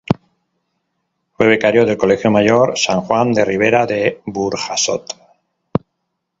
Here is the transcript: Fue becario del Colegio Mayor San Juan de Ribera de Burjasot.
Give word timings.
Fue 1.37 1.45
becario 1.45 1.85
del 1.85 1.95
Colegio 1.95 2.31
Mayor 2.31 2.75
San 2.75 3.01
Juan 3.01 3.33
de 3.33 3.45
Ribera 3.45 3.85
de 3.85 4.19
Burjasot. 4.25 5.05